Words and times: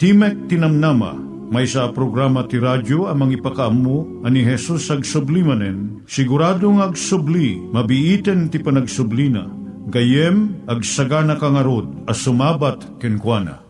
Timek 0.00 0.48
Tinamnama, 0.48 1.12
may 1.52 1.68
sa 1.68 1.92
programa 1.92 2.48
ti 2.48 2.56
radyo 2.56 3.04
amang 3.04 3.36
ipakaamu 3.36 4.24
ani 4.24 4.40
Jesus 4.40 4.88
ag 4.88 5.04
sublimanen, 5.04 6.00
siguradong 6.08 6.80
ag 6.80 6.96
subli, 6.96 7.60
mabiiten 7.68 8.48
ti 8.48 8.64
panagsublina, 8.64 9.44
gayem 9.92 10.64
ag 10.64 10.80
sagana 10.88 11.36
kangarod 11.36 12.08
as 12.08 12.16
sumabat 12.24 12.80
kenkwana. 12.96 13.69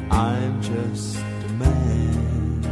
I'm 0.09 0.63
just 0.63 1.17
a 1.17 1.49
man. 1.59 2.63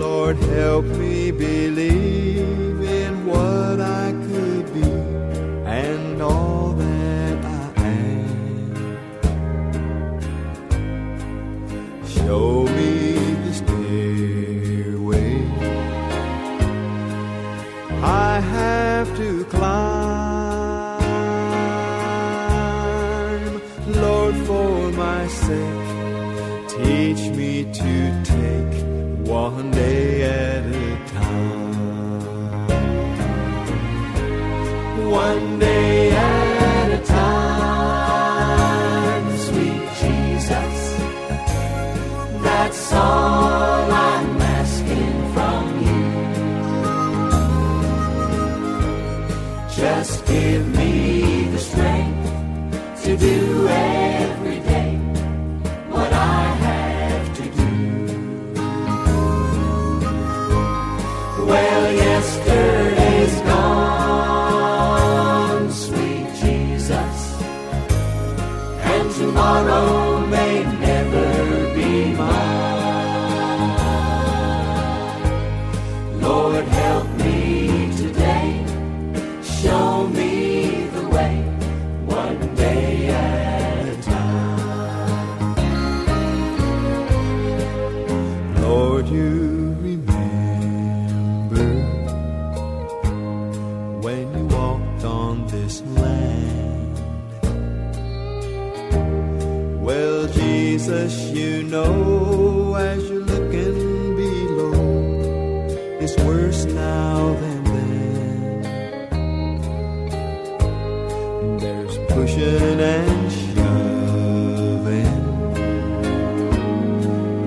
Lord, 0.00 0.38
help 0.38 0.86
me 0.86 1.30
believe 1.30 2.80
in 2.80 3.26
what 3.26 3.82
I 3.82 3.97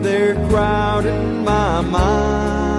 They're 0.01 0.33
crowding 0.49 1.43
my 1.43 1.81
mind. 1.81 2.70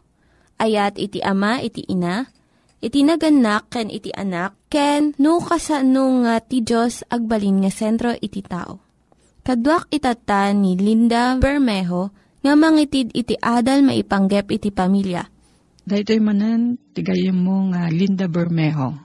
Ayat 0.56 0.96
iti 0.96 1.20
ama, 1.20 1.60
iti 1.60 1.84
ina, 1.88 2.24
iti 2.80 3.04
naganak, 3.04 3.68
ken 3.68 3.92
iti 3.92 4.08
anak, 4.12 4.56
ken 4.72 5.12
no 5.20 5.40
kasano 5.40 6.24
nga 6.24 6.40
ti 6.40 6.64
Diyos 6.64 7.04
agbalin 7.12 7.64
nga 7.64 7.72
sentro 7.72 8.12
iti 8.16 8.40
tao. 8.40 8.80
Kaduak 9.44 9.88
itata 9.92 10.52
ni 10.52 10.76
Linda 10.76 11.36
Bermejo 11.36 12.12
nga 12.40 12.56
mangitid 12.56 13.12
iti 13.16 13.36
adal 13.40 13.84
maipanggep 13.84 14.52
iti 14.52 14.68
pamilya. 14.72 15.24
Daytoy 15.80 16.20
manen 16.20 16.76
tigayem 16.92 17.36
mo 17.36 17.72
nga 17.72 17.88
Linda 17.88 18.28
Bermejo. 18.28 18.96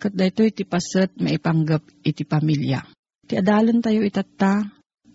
Kat 0.00 0.12
daytoy 0.12 0.52
ti 0.52 0.68
paset 0.68 1.12
maipanggap 1.16 1.84
iti 2.04 2.28
pamilya. 2.28 2.84
Ti 3.28 3.40
adalan 3.40 3.80
tayo 3.80 4.04
itata 4.04 4.64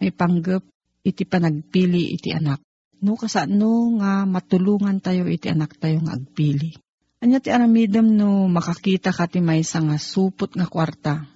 maipanggap 0.01 0.72
iti 1.03 1.27
panagpili 1.27 2.15
iti 2.15 2.31
anak. 2.31 2.63
No 3.03 3.19
kasano 3.19 3.99
nga 3.99 4.23
matulungan 4.23 5.03
tayo 5.03 5.27
iti 5.27 5.51
anak 5.51 5.75
tayo 5.75 5.99
nga 6.07 6.15
agpili. 6.15 6.71
Anya 7.19 7.43
ti 7.43 7.51
aramidem 7.51 8.15
no 8.15 8.47
makakita 8.47 9.11
ka 9.11 9.27
ti 9.27 9.43
maysa 9.43 9.83
nga 9.83 9.99
supot 9.99 10.55
nga 10.55 10.67
kwarta. 10.67 11.27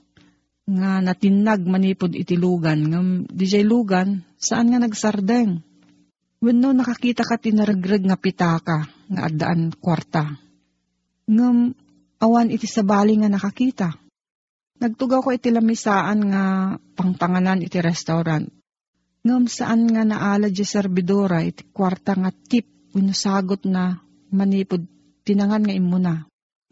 Nga 0.67 1.03
natinag 1.03 1.63
manipod 1.67 2.15
iti 2.15 2.39
lugan. 2.39 2.87
Nga 2.87 2.99
dijay 3.31 3.63
lugan, 3.63 4.23
saan 4.39 4.71
nga 4.71 4.79
nagsardeng? 4.79 5.63
Wenno 6.43 6.69
nakakita 6.75 7.23
ka 7.23 7.39
ti 7.39 7.55
naragreg 7.55 8.03
nga 8.03 8.19
pitaka 8.19 8.87
nga 8.87 9.21
addaan 9.27 9.71
kwarta. 9.75 10.39
Ngem 11.27 11.71
awan 12.23 12.51
iti 12.51 12.67
sabali 12.67 13.19
nga 13.19 13.31
nakakita. 13.31 13.95
Nagtugaw 14.77 15.23
ko 15.23 15.33
iti 15.33 15.49
lamisaan 15.49 16.19
nga 16.29 16.43
pangpanganan 16.95 17.65
iti 17.65 17.81
restaurant. 17.81 18.56
Ngem 19.25 19.45
saan 19.49 19.89
nga 19.89 20.03
naala 20.05 20.47
di 20.51 20.65
servidora 20.65 21.41
iti 21.41 21.65
kwarta 21.73 22.13
nga 22.17 22.31
tip 22.31 22.65
wenno 22.93 23.13
sagot 23.13 23.65
na 23.65 23.97
manipod 24.33 24.83
tinangan 25.25 25.63
nga 25.65 25.75
imuna. 25.75 26.13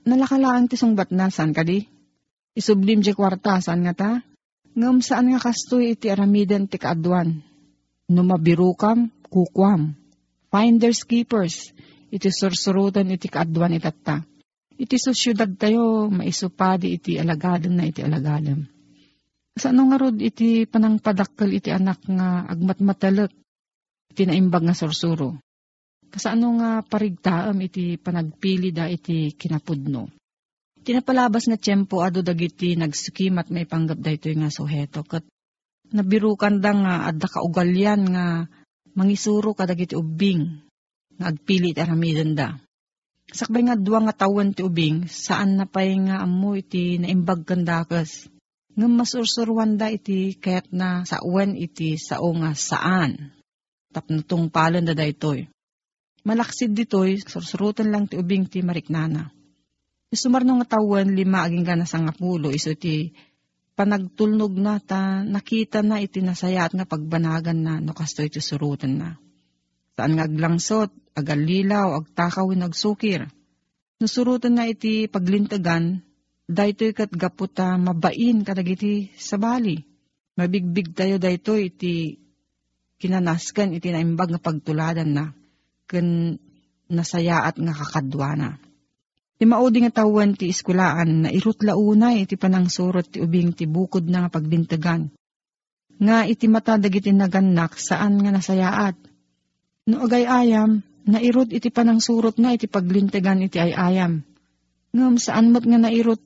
Nalakalaan 0.06 0.70
ti 0.70 0.78
sungbat 0.78 1.10
na 1.10 1.34
saan 1.34 1.52
kadi? 1.52 1.82
Isublim 2.56 3.02
di 3.02 3.12
kwarta 3.12 3.60
saan 3.60 3.84
nga 3.84 3.94
ta? 3.94 4.12
Ngem 4.76 5.00
saan 5.02 5.32
nga 5.32 5.40
kastoy 5.42 5.96
iti 5.96 6.08
aramiden 6.12 6.68
ti 6.70 6.78
kaadwan. 6.78 7.42
No 8.12 8.22
mabirukam, 8.22 9.10
kukwam. 9.34 9.98
Finders 10.54 11.04
keepers, 11.04 11.74
iti 12.14 12.30
sursurutan 12.32 13.12
iti 13.12 13.28
kaadwan 13.28 13.76
itatta. 13.76 14.24
Iti 14.76 14.96
syudad 15.00 15.52
tayo, 15.56 16.12
maisupadi 16.12 17.00
iti 17.00 17.16
alagadam 17.16 17.74
na 17.80 17.88
iti 17.88 18.04
alagadam. 18.04 18.68
Sa 19.56 19.72
ano 19.72 19.88
nga 19.88 19.98
rod 19.98 20.20
iti 20.20 20.68
panangpadakkel 20.68 21.48
iti 21.56 21.72
anak 21.72 22.04
nga 22.12 22.44
agmatmatalek, 22.44 23.32
iti 24.12 24.28
naimbag 24.28 24.68
nga 24.68 24.76
sursuro. 24.76 25.40
Kasano 26.12 26.60
nga 26.60 26.84
parigtaam 26.84 27.56
iti 27.64 27.96
panagpili 27.96 28.76
da 28.76 28.92
iti 28.92 29.32
kinapudno. 29.32 30.12
Tinapalabas 30.86 31.48
nga 31.48 31.58
tiyempo 31.58 32.04
ado 32.04 32.20
dagiti 32.22 32.78
nagsukimat 32.78 33.50
may 33.50 33.66
panggap 33.66 33.98
da 34.04 34.12
ito 34.14 34.30
nga 34.30 34.52
suheto. 34.52 35.02
Kat 35.08 35.24
nabirukan 35.92 36.60
da 36.60 36.72
nga 36.76 36.94
adda 37.10 37.28
kaugalyan 37.32 38.02
nga 38.12 38.26
mangisuro 38.94 39.56
kadagiti 39.56 39.96
ubing 39.96 40.62
nga 41.16 41.32
agpili 41.32 41.72
iti 41.72 41.80
aramidan 41.80 42.36
da. 42.36 42.60
Sakbay 43.26 43.66
nga 43.66 43.80
duwa 43.80 44.06
nga 44.06 44.14
tawen 44.14 44.54
ti 44.54 44.62
ubing, 44.62 45.10
saan 45.10 45.58
na 45.58 45.66
pay 45.66 45.98
nga 45.98 46.22
amo 46.22 46.54
iti 46.54 47.02
naimbag 47.02 47.48
kandakas. 47.48 48.30
Nga 48.76 48.88
masursurwan 48.92 49.80
da 49.80 49.88
iti 49.88 50.36
kayat 50.36 50.68
na 50.76 51.08
sa 51.08 51.24
uwan 51.24 51.56
iti 51.56 51.96
sao 51.96 52.28
nga 52.36 52.52
saan. 52.52 53.32
Tapno 53.96 54.20
tong 54.28 54.52
palon 54.52 54.84
da 54.84 54.92
da 54.92 55.08
itoy. 55.08 55.48
Malaksid 56.28 56.76
ditoy, 56.76 57.22
sursurutan 57.24 57.88
lang 57.88 58.12
ti 58.12 58.20
ubing 58.20 58.52
ti 58.52 58.60
mariknana. 58.60 59.32
Sumarno 60.16 60.60
nga 60.60 60.80
tawen 60.80 61.12
lima 61.12 61.44
aging 61.44 61.68
gana 61.68 61.84
sa 61.84 62.00
nga 62.00 62.16
pulo, 62.16 62.48
iso 62.52 62.72
ti 62.76 63.12
panagtulnog 63.76 64.56
na 64.56 64.80
ta 64.80 65.24
nakita 65.24 65.84
na 65.84 66.00
iti 66.00 66.24
nasayat 66.24 66.72
nga 66.72 66.88
pagbanagan 66.88 67.60
na 67.60 67.74
no 67.84 67.92
kasto 67.92 68.24
iti 68.24 68.40
surutan 68.40 68.96
na. 68.96 69.10
Saan 69.96 70.16
nga 70.16 70.28
aglangsot, 70.28 70.92
agalilaw, 71.16 72.04
agtakawin, 72.04 72.68
agsukir. 72.68 73.32
Nasurutan 74.00 74.60
na 74.60 74.68
iti 74.68 75.08
paglintagan, 75.08 76.04
daytoy 76.46 76.94
kat 76.94 77.10
gaputa 77.14 77.78
mabain 77.78 78.46
kadagiti 78.46 79.10
sabali. 79.18 79.82
Mabigbig 80.36 80.92
tayo 80.92 81.16
dayto 81.16 81.56
iti 81.56 82.20
kinanaskan 83.00 83.76
iti 83.80 83.92
naimbag 83.92 84.36
nga 84.36 84.42
pagtuladan 84.44 85.10
na, 85.16 85.26
ken 85.88 86.36
nasayaat 86.92 87.56
nga 87.56 87.74
kakadwa 87.74 88.30
na. 88.36 88.50
Ti 89.36 89.44
maudi 89.44 89.84
nga 89.84 90.04
tawen 90.04 90.36
ti 90.36 90.52
iskulaan 90.52 91.28
na 91.28 91.30
irutla 91.32 91.76
unay 91.76 92.24
iti 92.24 92.40
panangsurot 92.40 93.16
ti 93.16 93.18
ubing 93.20 93.52
ti 93.56 93.68
bukod 93.68 94.08
na 94.08 94.28
nga 94.28 94.40
pagbintagan. 94.40 95.12
Nga 96.00 96.18
iti 96.28 96.52
mata 96.52 96.76
dagiti 96.76 97.16
naganak 97.16 97.80
saan 97.80 98.20
nga 98.20 98.32
nasayaat. 98.36 98.96
No 99.88 100.04
agay 100.04 100.28
ayam, 100.28 100.84
nairot 101.08 101.52
iti 101.56 101.72
panangsurot 101.72 102.36
na 102.44 102.56
iti 102.56 102.68
paglintagan 102.68 103.44
iti 103.44 103.60
ayayam. 103.60 104.24
Ngam 104.92 105.16
saan 105.20 105.52
mo't 105.52 105.64
nga 105.64 105.80
nairot 105.80 106.20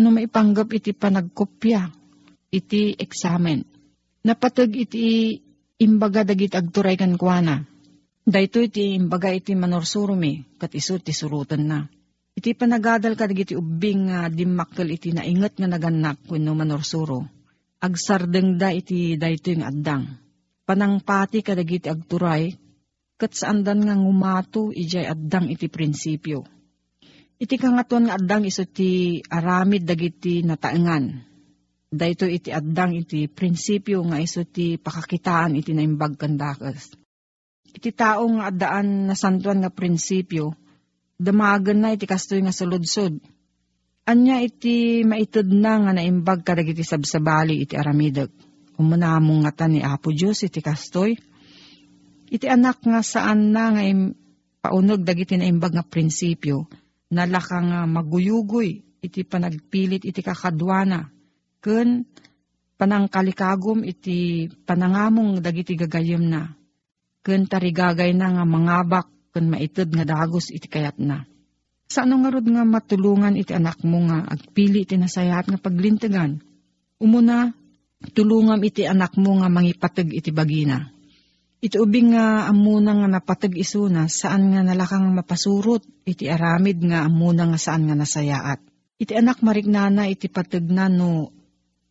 no 0.00 0.10
maipanggap 0.10 0.72
iti 0.72 0.96
panagkopya, 0.96 1.86
iti 2.50 2.96
eksamen. 2.96 3.62
Napatag 4.26 4.72
iti 4.74 5.36
imbaga 5.80 6.24
dagiti 6.26 6.56
agturay 6.56 6.96
kan 6.96 7.16
kuana. 7.16 7.64
Dayto 8.20 8.60
iti 8.60 8.96
imbaga 8.96 9.32
iti 9.32 9.56
manorsurumi, 9.56 10.60
kat 10.60 10.76
iso 10.76 11.00
ti 11.00 11.12
surutan 11.12 11.62
na. 11.64 11.80
Iti 12.36 12.52
panagadal 12.56 13.16
ka 13.16 13.26
dagiti 13.26 13.56
ubing 13.56 14.12
nga 14.12 14.28
dimakkel 14.28 14.88
iti 14.92 15.12
naingat 15.12 15.56
nga 15.56 15.68
naganak 15.68 16.24
wenno 16.28 16.52
manorsuro. 16.52 17.26
Agsardeng 17.80 18.60
da 18.60 18.72
iti 18.72 19.16
dayto 19.16 19.56
nga 19.56 19.72
addang. 19.72 20.04
Panangpati 20.68 21.40
ka 21.40 21.56
dagiti 21.56 21.88
agturay, 21.88 22.52
kat 23.16 23.32
saandan 23.34 23.84
nga 23.88 23.96
ngumato 23.96 24.70
ijay 24.70 25.08
addang 25.08 25.48
iti 25.48 25.66
prinsipyo. 25.66 26.59
Iti 27.40 27.56
kangatuan 27.56 28.04
nga 28.04 28.20
addang 28.20 28.44
iso 28.44 28.68
ti 28.68 29.16
aramid 29.24 29.88
dagiti 29.88 30.44
nataengan. 30.44 31.24
Dayto 31.88 32.28
iti 32.28 32.52
addang 32.52 32.92
iti 32.92 33.32
prinsipyo 33.32 34.04
nga 34.12 34.20
iso 34.20 34.44
ti 34.44 34.76
pakakitaan 34.76 35.56
iti 35.56 35.72
naimbag 35.72 36.20
kandakas. 36.20 36.92
Iti 37.72 37.96
tao 37.96 38.28
nga 38.36 38.52
addaan 38.52 39.08
na 39.08 39.16
santuan 39.16 39.64
nga 39.64 39.72
prinsipyo, 39.72 40.52
damagan 41.16 41.80
na 41.80 41.96
iti 41.96 42.04
kastoy 42.04 42.44
nga 42.44 42.52
saludsod. 42.52 43.16
Anya 44.04 44.44
iti 44.44 45.00
maitod 45.00 45.48
na 45.48 45.80
nga 45.80 45.92
naimbag 45.96 46.44
ka 46.44 46.52
dagiti 46.52 46.84
sabsabali 46.84 47.64
iti 47.64 47.72
aramidag. 47.72 48.28
Umunamong 48.76 49.48
nga 49.48 49.64
ni 49.64 49.80
Apo 49.80 50.12
Diyos 50.12 50.44
iti 50.44 50.60
kastoy. 50.60 51.16
Iti 52.28 52.46
anak 52.52 52.84
nga 52.84 53.00
saan 53.00 53.48
na 53.48 53.72
nga 53.72 53.82
im, 53.82 54.12
paunog 54.60 55.08
dagiti 55.08 55.40
naimbag 55.40 55.72
nga 55.72 55.84
prinsipyo, 55.88 56.68
nalaka 57.10 57.58
nga 57.58 57.80
maguyugoy 57.86 58.82
iti 59.00 59.20
panagpilit 59.26 60.06
iti 60.06 60.20
kakadwana, 60.22 61.10
ken 61.60 62.06
panangkalikagom 62.78 63.84
iti 63.84 64.48
panangamong 64.64 65.42
dagiti 65.44 65.76
gagayem 65.76 66.24
na, 66.30 66.54
ken 67.20 67.44
tarigagay 67.44 68.16
na 68.16 68.32
nga 68.40 68.44
mangabak 68.46 69.08
ken 69.34 69.50
maited 69.50 69.92
nga 69.92 70.04
dagos 70.06 70.48
iti 70.48 70.66
kayat 70.70 70.96
na. 71.02 71.26
Sa 71.90 72.06
ano 72.06 72.22
nga 72.22 72.30
nga 72.30 72.64
matulungan 72.64 73.34
iti 73.34 73.50
anak 73.50 73.82
mo 73.82 74.06
nga 74.06 74.22
agpili 74.22 74.86
iti 74.86 74.94
nasayat 74.94 75.50
nga 75.50 75.58
paglintigan? 75.58 76.38
Umuna, 77.02 77.50
tulungam 78.14 78.62
iti 78.62 78.86
anak 78.86 79.18
mo 79.18 79.42
nga 79.42 79.50
mangipateg 79.50 80.14
iti 80.14 80.30
bagina. 80.30 80.86
Iti 81.60 81.76
ubing 81.76 82.16
nga 82.16 82.48
amuna 82.48 82.96
nga 82.96 83.08
napateg 83.20 83.52
isuna 83.60 84.08
saan 84.08 84.48
nga 84.48 84.64
nalakang 84.64 85.12
mapasurot 85.12 85.84
iti 86.08 86.24
aramid 86.24 86.80
nga 86.88 87.04
amuna 87.04 87.44
nga 87.52 87.60
saan 87.60 87.84
nga 87.84 87.92
nasayaat. 87.92 88.64
Iti 88.96 89.12
anak 89.12 89.44
marignana 89.44 90.08
iti 90.08 90.32
pateg 90.32 90.64
na 90.72 90.88
no 90.88 91.28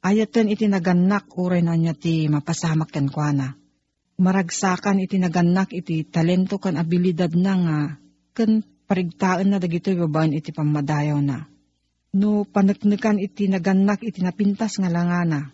ayatan 0.02 0.50
iti 0.50 0.66
naganak 0.66 1.30
uray 1.38 1.62
na 1.62 1.78
niya 1.78 1.94
ti 1.94 2.26
mapasamak 2.26 2.90
kan 2.90 3.14
kuana. 3.14 3.54
Maragsakan 4.18 5.06
iti 5.06 5.22
naganak 5.22 5.70
iti 5.70 6.02
talento 6.10 6.58
kan 6.58 6.74
abilidad 6.74 7.30
na 7.38 7.54
nga 7.54 7.80
kan 8.34 8.66
parigtaan 8.90 9.54
na 9.54 9.62
dagito 9.62 9.94
babaen 9.94 10.34
iti 10.34 10.50
pamadayaw 10.50 11.22
na. 11.22 11.46
No 12.18 12.42
paneknekan 12.42 13.22
iti 13.22 13.46
naganak 13.46 14.02
iti 14.02 14.26
napintas 14.26 14.82
nga 14.82 14.90
langana. 14.90 15.54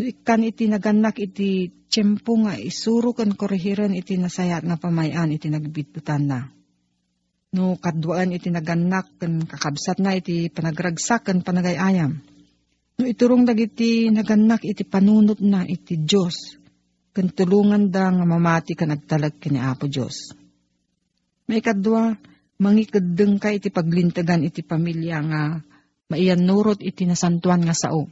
No 0.00 0.08
ikan 0.08 0.40
iti 0.48 0.64
naganak 0.64 1.20
iti 1.20 1.68
tiyempo 1.92 2.32
nga 2.40 2.56
isuro 2.56 3.12
kan 3.12 3.36
korehiran 3.36 3.92
iti 3.92 4.16
nasayat 4.16 4.64
nga 4.64 4.80
pamayan 4.80 5.28
iti 5.28 5.52
nagbitutan 5.52 6.24
na. 6.24 6.48
No 7.52 7.76
kadwaan 7.76 8.32
iti 8.32 8.48
naganak 8.48 9.20
kan 9.20 9.44
kakabsat 9.44 10.00
na 10.00 10.16
iti 10.16 10.48
panagragsak 10.48 11.28
kan 11.28 11.44
panagayayam. 11.44 12.16
No 12.96 13.04
iturong 13.04 13.44
dagiti 13.44 14.08
naganak 14.08 14.64
iti 14.64 14.88
panunot 14.88 15.44
na 15.44 15.68
iti 15.68 16.00
Diyos 16.00 16.56
kan 17.12 17.28
tulungan 17.28 17.92
da 17.92 18.08
nga 18.08 18.24
mamati 18.24 18.72
ka 18.72 18.88
nagtalag 18.88 19.36
kini 19.36 19.60
Apo 19.60 19.84
Diyos. 19.84 20.32
May 21.44 21.60
kadwa, 21.60 22.16
mangikadeng 22.56 23.36
ka 23.36 23.52
iti 23.52 23.68
paglintagan 23.68 24.48
iti 24.48 24.64
pamilya 24.64 25.18
nga 25.28 25.42
maiyan 26.08 26.40
nurot 26.40 26.80
iti 26.80 27.04
nasantuan 27.04 27.68
nga 27.68 27.76
sao. 27.76 28.08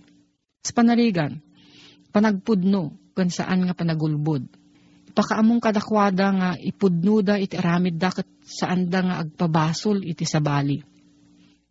Sa 0.61 0.77
panarigan, 0.77 1.48
panagpudno 2.19 3.15
kan 3.15 3.31
saan 3.31 3.63
nga 3.63 3.79
panagulbod. 3.79 4.43
Pakaamong 5.15 5.63
kadakwada 5.63 6.27
nga 6.35 6.51
ipudno 6.59 7.23
da 7.23 7.39
iti 7.39 7.55
aramid 7.55 7.95
da 7.95 8.11
kat 8.11 8.27
saan 8.43 8.91
da 8.91 9.07
nga 9.07 9.15
agpabasol 9.23 10.03
iti 10.03 10.27
sabali. 10.27 10.83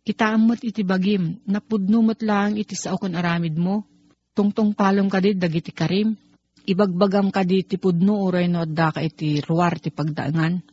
Kitaamot 0.08 0.64
iti 0.64 0.80
bagim, 0.88 1.36
napudno 1.44 2.00
mo't 2.00 2.24
lang 2.24 2.56
iti 2.56 2.72
sao 2.72 2.96
kan 2.96 3.12
aramid 3.12 3.60
mo, 3.60 3.84
tungtong 4.32 4.72
palong 4.72 5.12
ka 5.12 5.20
dagiti 5.20 5.68
karim, 5.68 6.16
ibagbagam 6.64 7.28
ka 7.28 7.44
di 7.44 7.60
ti 7.60 7.76
pudno 7.76 8.24
uray 8.24 8.48
no 8.48 8.64
adda 8.64 8.88
ka 8.96 9.00
iti 9.04 9.44
ruwar 9.44 9.76
ti 9.76 9.92
pagdaangan. 9.92 10.64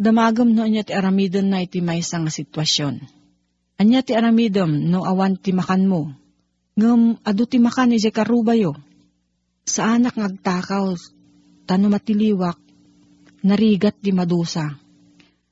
Damagam 0.00 0.56
no 0.56 0.64
anya 0.64 0.88
ti 0.88 0.96
aramidon 0.96 1.52
na 1.52 1.60
iti 1.60 1.84
maysa 1.84 2.20
nga 2.24 2.32
sitwasyon. 2.32 2.94
Anya 3.76 4.00
ti 4.00 4.16
aramidom 4.16 4.88
no 4.88 5.04
awan 5.04 5.36
ti 5.36 5.52
makan 5.52 5.84
mo. 5.84 6.12
Ngem 6.80 7.20
adu 7.24 7.44
ti 7.44 7.60
makan 7.60 7.92
iti 7.92 8.08
karubayo. 8.08 8.87
Sa 9.68 10.00
anak 10.00 10.16
ngagtakaw, 10.16 10.96
tano 11.68 11.86
matiliwak, 11.92 12.56
narigat 13.44 14.00
ti 14.00 14.16
madusa. 14.16 14.64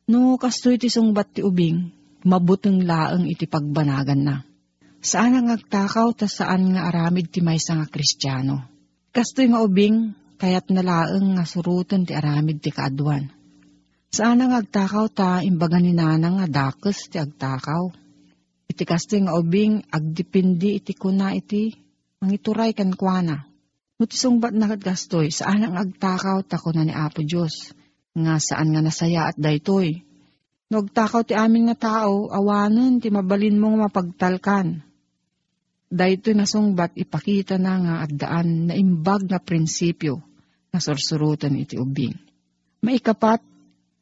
No 0.08 0.40
kastoy 0.40 0.80
ti 0.80 0.88
sungbat 0.88 1.36
ti 1.36 1.44
ubing, 1.44 1.92
mabuteng 2.24 2.80
laeng 2.80 3.28
iti 3.28 3.44
pagbanagan 3.44 4.20
na. 4.24 4.36
Saan 5.04 5.36
nga 5.36 5.42
ngagtakaw 5.52 6.16
ta 6.16 6.24
saan 6.32 6.72
nga 6.72 6.88
aramid 6.88 7.28
ti 7.28 7.44
maysa 7.44 7.76
nga 7.76 7.92
kristyano. 7.92 8.64
Kastoy 9.12 9.52
nga 9.52 9.60
ubing, 9.60 10.16
kayat 10.40 10.72
nalaeng 10.72 11.36
nga 11.36 11.44
surutan 11.44 12.08
ti 12.08 12.16
aramid 12.16 12.64
ti 12.64 12.72
kaadwan. 12.72 13.28
Saan 14.08 14.40
nga 14.40 14.64
agtakaw 14.64 15.12
ta 15.12 15.44
imbaga 15.44 15.76
ni 15.76 15.92
nanang 15.92 16.40
nga 16.40 16.48
dakes 16.48 17.12
ti 17.12 17.20
agtakaw. 17.20 17.92
Iti 18.64 18.82
kastoy 18.88 19.28
nga 19.28 19.36
ubing, 19.36 19.84
agdipindi 19.92 20.80
iti 20.80 20.96
kuna 20.96 21.36
iti, 21.36 21.68
ang 22.24 22.32
ituray 22.32 22.72
kan 22.72 22.96
kuana. 22.96 23.55
Nutisong 23.96 24.44
ba't 24.44 24.52
nakagastoy, 24.52 25.32
saan 25.32 25.64
ang 25.64 25.80
agtakaw 25.80 26.44
ta 26.44 26.60
kuna 26.60 26.84
ni 26.84 26.92
Apo 26.92 27.24
Diyos, 27.24 27.72
nga 28.12 28.36
saan 28.36 28.76
nga 28.76 28.84
nasaya 28.84 29.32
at 29.32 29.40
daytoy. 29.40 30.04
Nagtakaw 30.68 31.24
ti 31.24 31.32
amin 31.32 31.72
nga 31.72 31.76
tao, 31.80 32.28
awanan 32.28 33.00
ti 33.00 33.08
mabalin 33.08 33.56
mong 33.56 33.88
mapagtalkan. 33.88 34.84
Daytoy 35.88 36.36
nasungbat 36.36 36.92
ipakita 36.92 37.56
na 37.56 37.72
nga 37.80 37.94
at 38.04 38.12
daan 38.12 38.68
na 38.68 38.76
imbag 38.76 39.32
na 39.32 39.40
prinsipyo 39.40 40.20
na 40.74 40.78
sursurutan 40.82 41.56
iti 41.56 41.80
ubing. 41.80 42.12
Maikapat, 42.84 43.40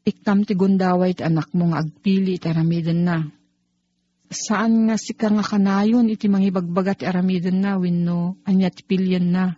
iktam 0.03 0.43
ti 0.43 0.59
gundaway 0.59 1.15
ti 1.15 1.23
anak 1.23 1.55
mo 1.55 1.71
nga 1.71 1.87
agpili 1.87 2.35
iti 2.35 2.51
aramidan 2.51 3.01
na. 3.07 3.19
Saan 4.27 4.91
nga 4.91 4.99
sika 4.99 5.31
nga 5.31 5.47
kanayon 5.47 6.11
iti 6.11 6.27
mangibagbaga 6.27 6.99
ti 6.99 7.05
aramidan 7.07 7.63
na 7.63 7.79
wenno 7.79 8.43
anya 8.43 8.75
ti 8.75 8.83
pilyan 8.83 9.31
na. 9.31 9.55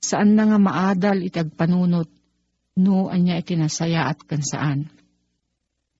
Saan 0.00 0.36
na 0.36 0.46
nga 0.46 0.58
maadal 0.60 1.24
iti 1.24 1.40
agpanunot 1.40 2.08
no 2.76 3.08
anya 3.08 3.40
iti 3.40 3.56
nasaya 3.56 4.06
at 4.12 4.20
kan 4.28 4.44
saan. 4.44 4.92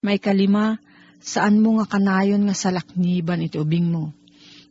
May 0.04 0.20
kalima, 0.20 0.76
saan 1.18 1.58
mo 1.64 1.80
nga 1.80 1.88
kanayon 1.88 2.44
nga 2.46 2.54
salakniban 2.54 3.42
iti 3.42 3.56
ubing 3.56 3.88
mo. 3.88 4.12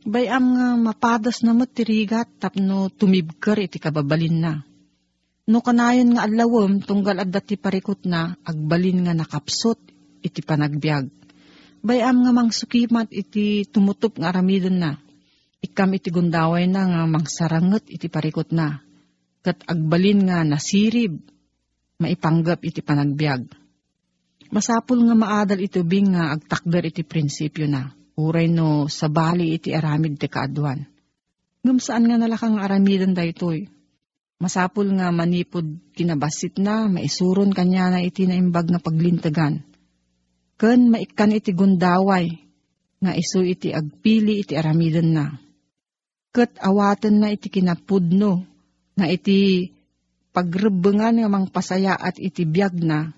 Bayam 0.06 0.54
nga 0.54 0.66
mapadas 0.78 1.42
na 1.42 1.50
mo 1.50 1.66
tirigat 1.66 2.30
tapno 2.38 2.86
tumibker 2.94 3.58
iti 3.58 3.82
kababalin 3.82 4.38
na. 4.38 4.62
No 5.50 5.58
kanayon 5.62 6.14
nga 6.14 6.26
alawom 6.26 6.78
tunggal 6.78 7.26
adda 7.26 7.42
ti 7.42 7.58
parikot 7.58 8.06
na 8.06 8.38
agbalin 8.46 9.02
nga 9.02 9.14
nakapsot 9.18 9.78
iti 10.22 10.40
panagbiag. 10.46 11.10
Bayam 11.82 12.22
nga 12.22 12.32
mangsukimat 12.34 13.10
iti 13.10 13.66
tumutup 13.66 14.18
nga 14.22 14.30
aramidon 14.30 14.78
na. 14.78 14.98
Ikam 15.58 15.90
iti 15.98 16.14
gundaway 16.14 16.70
na 16.70 16.86
nga 16.86 17.00
mangsaranget 17.10 17.90
iti 17.90 18.06
parikot 18.06 18.54
na. 18.54 18.85
Kat 19.46 19.62
agbalin 19.62 20.26
nga 20.26 20.42
nasirib 20.42 21.22
maipanggap 22.02 22.66
iti 22.66 22.82
panagbiag. 22.82 23.46
Masapul 24.50 25.06
nga 25.06 25.14
maadal 25.14 25.62
iti 25.62 25.78
ubing 25.78 26.18
nga 26.18 26.34
agtakder 26.34 26.90
iti 26.90 27.06
prinsipyo 27.06 27.70
na. 27.70 27.94
Uray 28.18 28.50
no 28.50 28.90
sabali 28.90 29.54
iti 29.54 29.70
aramid 29.70 30.18
ti 30.18 30.26
kaadwan. 30.26 30.82
Ngam 31.62 31.78
saan 31.78 32.10
nga 32.10 32.18
nalakang 32.18 32.58
aramidan 32.58 33.14
daytoy. 33.14 33.70
Masapul 34.42 34.90
nga 34.98 35.14
manipod 35.14 35.94
kinabasit 35.94 36.58
na, 36.58 36.90
maisuron 36.90 37.54
kanya 37.54 37.94
na 37.94 38.02
iti 38.02 38.26
naimbag 38.26 38.66
nga 38.66 38.82
paglintagan. 38.82 39.62
Ken 40.58 40.90
maikan 40.90 41.30
iti 41.30 41.54
gundaway, 41.54 42.34
nga 42.98 43.14
isu 43.14 43.46
iti 43.46 43.70
agpili 43.70 44.42
iti 44.42 44.58
aramidan 44.58 45.08
na. 45.14 45.26
Ket 46.34 46.58
awaten 46.58 47.22
na 47.22 47.30
iti 47.30 47.46
kinapudno, 47.46 48.55
nga 48.96 49.06
iti 49.06 49.70
pagrebengan 50.32 51.20
nga 51.20 51.28
mangpasaya 51.28 51.96
at 51.96 52.16
iti 52.16 52.48
biyag 52.48 52.80
na, 52.80 53.12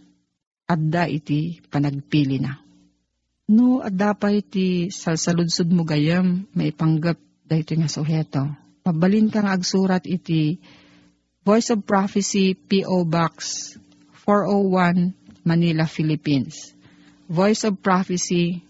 adda 0.67 1.07
iti 1.07 1.63
panagpili 1.71 2.43
na. 2.43 2.59
No, 3.49 3.81
adda 3.81 4.13
pa 4.13 4.29
iti 4.29 4.93
salsaludsud 4.93 5.73
mo 5.73 5.87
gayam, 5.89 6.45
maipanggap 6.53 7.17
dahito 7.49 7.73
nga 7.79 7.89
suheto. 7.89 8.45
Mabalin 8.85 9.33
kang 9.33 9.49
agsurat 9.49 10.05
iti 10.05 10.61
Voice 11.49 11.73
of 11.73 11.81
Prophecy, 11.89 12.53
P.O. 12.53 13.09
Box 13.09 13.73
401, 14.29 15.17
Manila, 15.49 15.89
Philippines. 15.89 16.77
Voice 17.25 17.65
of 17.65 17.81
Prophecy, 17.81 18.61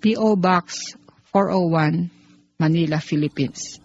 P.O. 0.00 0.40
Box 0.40 0.96
401, 1.28 2.08
Manila, 2.56 2.96
Philippines. 3.04 3.84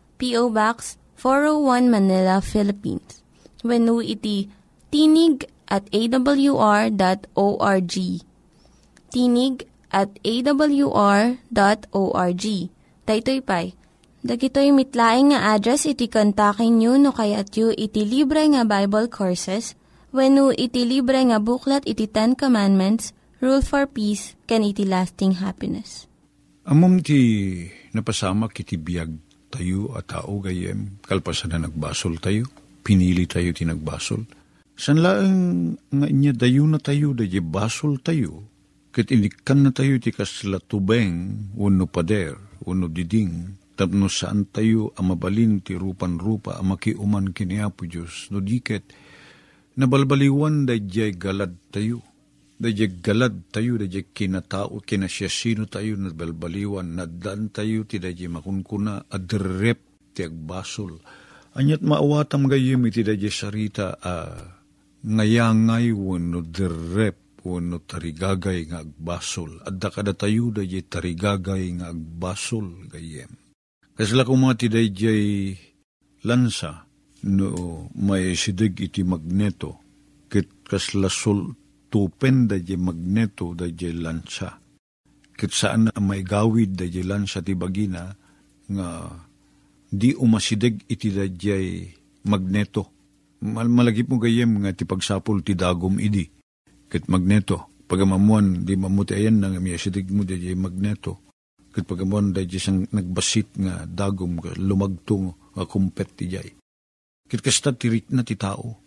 P.O. 0.21 0.53
Box 0.53 1.01
401 1.17 1.89
Manila, 1.89 2.37
Philippines. 2.45 3.25
Venu 3.65 4.05
iti 4.05 4.53
tinig 4.93 5.49
at 5.65 5.89
awr.org. 5.89 6.93
Tinig 9.09 9.55
at 9.89 10.09
awr.org. 10.21 11.35
Daytoy 13.01 13.41
pa'y 13.41 13.81
Dagitoy 14.21 14.69
mitlaing 14.69 15.33
nga 15.33 15.57
address 15.57 15.89
iti 15.89 16.05
kontakin 16.05 16.77
nyo 16.77 16.93
no 17.01 17.09
kayat 17.09 17.57
yu 17.57 17.73
iti 17.73 18.05
libre 18.05 18.45
nga 18.53 18.61
Bible 18.61 19.09
Courses 19.09 19.73
when 20.13 20.37
no 20.37 20.53
iti 20.53 20.85
libre 20.85 21.17
nga 21.25 21.41
buklat 21.41 21.81
iti 21.89 22.05
Ten 22.05 22.37
Commandments, 22.37 23.17
Rule 23.41 23.65
for 23.65 23.89
Peace, 23.89 24.37
can 24.45 24.61
iti 24.61 24.85
lasting 24.85 25.41
happiness. 25.41 26.05
Amom 26.69 27.01
ti 27.01 27.17
napasamak 27.97 28.53
iti 28.61 28.77
biyag 28.77 29.30
tayo 29.51 29.91
at 29.99 30.07
tao 30.07 30.39
gayem, 30.39 30.97
kalpasan 31.03 31.51
na 31.51 31.67
nagbasol 31.67 32.17
tayo, 32.23 32.47
pinili 32.81 33.27
tayo 33.27 33.51
ti 33.51 33.67
nagbasol. 33.67 34.23
San 34.79 35.03
laeng 35.03 35.75
nga 35.91 36.07
inya 36.07 36.31
dayo 36.31 36.63
na 36.65 36.79
tayo, 36.79 37.11
da 37.11 37.27
basol 37.43 37.99
tayo, 37.99 38.47
kat 38.95 39.11
inikan 39.11 39.67
na 39.67 39.75
tayo 39.75 39.99
ti 39.99 40.09
kaslatubeng, 40.15 41.51
uno 41.59 41.85
pader, 41.85 42.39
uno 42.65 42.87
diding, 42.87 43.59
tapno 43.75 44.07
saan 44.09 44.49
tayo 44.49 44.95
amabalin 44.97 45.61
ti 45.61 45.73
rupan-rupa 45.73 46.57
amakiuman 46.57 47.33
kiniapo 47.33 47.85
Diyos. 47.85 48.29
No 48.29 48.41
diket, 48.41 48.85
nabalbaliwan 49.77 50.65
da 50.69 50.77
galad 51.13 51.57
tayo. 51.69 52.10
Da 52.61 52.69
jay 52.69 52.93
galad 53.01 53.49
tayo, 53.49 53.81
da 53.81 53.89
jay 53.89 54.05
kinatao, 54.13 54.85
kinasyasino 54.85 55.65
tayo, 55.65 55.97
nabalbaliwan, 55.97 56.93
nadan 56.93 57.49
tayo, 57.49 57.89
ti 57.89 57.97
da 57.97 58.13
jay 58.13 58.29
makunkuna, 58.29 59.09
adrep 59.09 59.81
ti 60.13 60.21
agbasol. 60.29 61.01
Anyat 61.57 61.81
maawatam 61.83 62.47
gayem 62.47 62.85
iti 62.87 63.03
da 63.03 63.17
sarita 63.27 63.97
a 63.99 64.29
ngayangay 65.03 65.91
wano 65.91 66.39
derep 66.45 67.43
wano 67.43 67.81
tarigagay 67.83 68.69
nga 68.69 68.85
agbasol. 68.85 69.59
Adda 69.65 69.89
kada 69.91 70.13
tayo 70.13 70.53
da 70.53 70.63
tarigagay 70.63 71.81
nga 71.81 71.91
agbasol 71.91 72.87
gayem. 72.87 73.35
Kasla 73.97 74.23
kumati 74.23 74.71
da 74.71 74.79
jay 74.79 75.57
lansa 76.23 76.87
no 77.27 77.89
may 77.99 78.31
sidig 78.37 78.79
iti 78.79 79.03
magneto 79.03 79.81
kit 80.31 80.63
kasla 80.63 81.11
sol 81.11 81.51
tupen 81.91 82.47
da 82.47 82.55
jay 82.55 82.79
magneto 82.79 83.51
da 83.51 83.67
jay 83.67 83.91
lansa. 83.91 84.55
Kit 85.35 85.51
saan 85.51 85.91
may 85.99 86.23
gawid 86.23 86.79
da 86.79 86.87
jay 86.87 87.03
lansa 87.03 87.43
ti 87.43 87.51
bagina 87.51 88.15
nga 88.71 88.87
di 89.91 90.15
umasidig 90.15 90.87
iti 90.87 91.11
dadyay 91.11 91.91
magneto. 92.31 92.87
Mal 93.43 93.67
malagip 93.67 94.07
mo 94.07 94.15
gayem 94.21 94.63
nga 94.63 94.71
ti 94.71 94.87
pagsapol 94.87 95.43
ti 95.43 95.51
dagom 95.51 95.99
idi. 95.99 96.23
Ket 96.87 97.11
magneto. 97.11 97.67
Pagamamuan 97.91 98.63
di 98.63 98.79
mamuti 98.79 99.11
ayan 99.19 99.43
nga 99.43 99.59
miyasidig 99.59 100.07
mo 100.15 100.23
dadyay 100.23 100.55
magneto. 100.55 101.19
Ket 101.75 101.83
pagamuan 101.83 102.31
dadyay 102.31 102.61
siyang 102.61 102.87
nagbasit 102.87 103.51
nga 103.59 103.83
dagom 103.83 104.39
lumagtong 104.39 105.55
nga 105.59 105.63
kumpet 105.67 106.15
ti 106.15 106.31
jay. 106.31 106.47
Ket 107.27 107.43
kasta 107.43 107.75
tirik 107.75 108.07
na 108.15 108.23
ti 108.23 108.39
tao. 108.39 108.79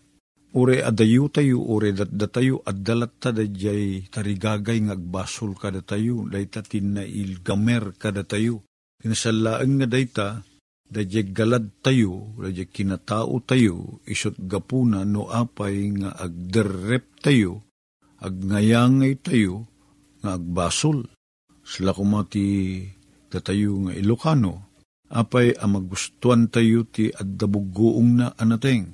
Ure 0.54 0.86
adayo 0.86 1.26
tayo, 1.34 1.58
ure 1.66 1.90
tayo, 2.30 2.62
adalat 2.62 3.18
ta 3.18 3.34
dadyay 3.34 4.06
tarigagay 4.06 4.86
nga 4.86 4.94
agbasol 4.94 5.58
kada 5.58 5.82
tayo, 5.82 6.30
dayta 6.30 6.62
tinailgamer 6.62 7.98
kada 7.98 8.22
tayo. 8.22 8.62
Kinasalaang 9.02 9.82
nga 9.82 9.88
dayta, 9.90 10.28
Dadya 10.84 11.24
galad 11.24 11.80
tayo, 11.80 12.36
dadya 12.36 12.68
kinatao 12.68 13.40
tayo, 13.48 14.04
isot 14.04 14.36
gapuna 14.36 15.08
no 15.08 15.32
apay 15.32 15.90
nga 15.96 16.12
agderrep 16.12 17.24
tayo, 17.24 17.64
agnayangay 18.20 19.16
tayo, 19.18 19.64
nga 20.20 20.36
agbasol. 20.36 21.08
Sila 21.64 21.96
kumati 21.96 22.84
tatayo 23.32 23.88
nga 23.88 23.92
Ilocano, 23.96 24.76
apay 25.08 25.56
ang 25.56 25.80
magustuhan 25.80 26.52
tayo 26.52 26.84
ti 26.84 27.08
addabugoong 27.08 28.10
na 28.20 28.26
anateng, 28.36 28.84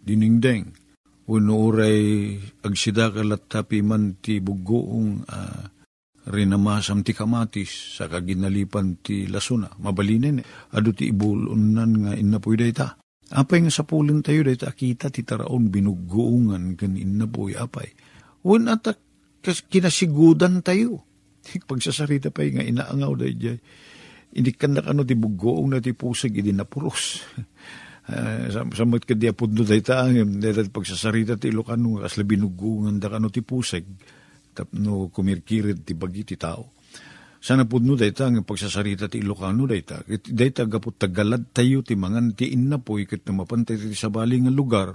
diningdeng. 0.00 0.85
Uno 1.26 1.58
uray 1.58 2.38
agsida 2.62 3.10
kalat 3.10 3.50
tapi 3.50 3.82
man 3.82 4.22
ti 4.22 4.38
bugoong 4.38 5.26
uh, 5.26 5.62
rinamasam 6.30 7.02
ti 7.02 7.10
kamatis 7.14 7.98
sa 7.98 8.06
kaginalipan 8.06 9.02
ti 9.02 9.26
lasuna. 9.26 9.70
Mabalinin 9.82 10.42
eh. 10.42 10.46
Ado 10.74 10.94
ti 10.94 11.10
ibulunan 11.10 11.90
nga 12.06 12.12
inapoy 12.14 12.58
dayta. 12.58 12.94
Apay 13.34 13.66
nga 13.66 13.74
sa 13.74 13.82
pulin 13.82 14.22
tayo 14.22 14.46
dayta 14.46 14.70
kita 14.70 15.10
ti 15.10 15.26
taraon 15.26 15.66
binuguungan 15.66 16.78
kan 16.78 16.94
inapoy 16.94 17.58
apay. 17.58 17.90
Wan 18.46 18.70
atak 18.70 18.98
kinasigudan 19.42 20.62
tayo. 20.62 21.02
Pagsasarita 21.68 22.30
pa 22.30 22.46
nga 22.46 22.62
inaangaw 22.62 23.18
dayjay. 23.18 23.58
Hindi 24.30 24.50
ka 24.54 24.70
na 24.70 24.82
kano 24.82 25.02
ti 25.02 25.18
bugoong 25.18 25.74
na 25.74 25.82
ti 25.82 25.90
pusag 25.90 26.38
idi 26.38 26.54
napuros. 26.54 27.02
Uh, 28.06 28.46
samot 28.70 29.02
ka 29.02 29.18
di 29.18 29.26
apod 29.26 29.50
no 29.50 29.66
dayta 29.66 30.06
ang 30.06 30.38
pagsasarita 30.70 31.42
ti 31.42 31.50
Ilocano 31.50 31.98
kasla 32.06 32.22
binuguungan 32.22 33.02
da 33.02 33.10
kano 33.10 33.34
ti 33.34 33.42
pusag 33.42 33.82
tapno 34.54 35.10
kumirkirid 35.10 35.82
ti 35.82 35.98
bagi 35.98 36.22
ti 36.22 36.38
tao. 36.38 36.70
Sana 37.42 37.66
po 37.66 37.82
no 37.82 37.98
dayta 37.98 38.30
ang 38.30 38.46
pagsasarita 38.46 39.10
ti 39.10 39.26
Ilocano 39.26 39.66
dayta. 39.66 40.06
Dayta 40.06 40.70
gapot 40.70 40.94
tagalad 40.94 41.50
tayo 41.50 41.82
ti 41.82 41.98
mangan 41.98 42.38
ti 42.38 42.54
inna 42.54 42.78
po 42.78 42.94
ikit 42.94 43.26
na 43.26 43.42
mapantay 43.42 43.74
ti 43.74 43.90
sabali 43.90 44.38
nga 44.38 44.54
lugar. 44.54 44.94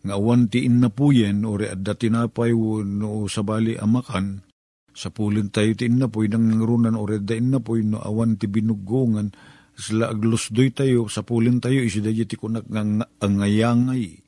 Nga 0.00 0.16
awan 0.16 0.48
ti 0.48 0.64
inna 0.64 0.88
po 0.88 1.12
yen 1.12 1.44
o 1.44 1.60
re 1.60 1.68
adda 1.68 1.92
tinapay 2.00 2.56
no 2.82 3.28
sabali 3.28 3.76
amakan. 3.76 4.40
Sa 4.88 5.12
pulin 5.12 5.52
tayo 5.52 5.76
ti 5.76 5.84
inna 5.84 6.08
po 6.08 6.24
nang 6.24 6.48
nangarunan 6.48 6.96
o 6.96 7.04
re 7.04 7.20
adda 7.20 7.36
inna 7.36 7.60
po 7.60 7.76
no 7.76 8.00
awan 8.00 8.40
ti 8.40 8.48
binugongan. 8.48 9.28
Sila 9.72 10.12
aglusdoy 10.12 10.70
tayo 10.70 11.08
sa 11.08 11.24
pulin 11.24 11.58
tayo 11.58 11.80
isidayi 11.80 12.28
ti 12.28 12.36
kunak 12.36 12.68
nga 12.68 12.82
angayangay. 13.24 14.20